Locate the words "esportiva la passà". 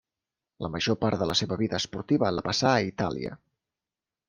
1.83-2.73